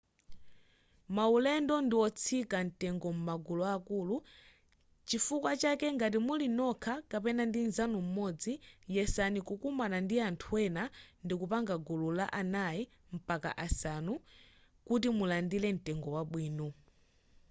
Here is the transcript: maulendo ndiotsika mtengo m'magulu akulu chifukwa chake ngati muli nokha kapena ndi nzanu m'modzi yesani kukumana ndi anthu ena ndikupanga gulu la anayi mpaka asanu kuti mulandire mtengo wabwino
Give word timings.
maulendo 1.15 1.75
ndiotsika 1.85 2.57
mtengo 2.67 3.09
m'magulu 3.15 3.63
akulu 3.75 4.17
chifukwa 5.07 5.51
chake 5.61 5.87
ngati 5.95 6.19
muli 6.27 6.47
nokha 6.59 6.93
kapena 7.11 7.43
ndi 7.47 7.59
nzanu 7.69 7.97
m'modzi 8.05 8.53
yesani 8.95 9.39
kukumana 9.47 9.97
ndi 10.05 10.15
anthu 10.27 10.51
ena 10.65 10.83
ndikupanga 11.25 11.75
gulu 11.85 12.07
la 12.19 12.25
anayi 12.39 12.81
mpaka 13.15 13.49
asanu 13.65 14.13
kuti 14.87 15.07
mulandire 15.17 15.69
mtengo 15.77 16.09
wabwino 16.17 16.67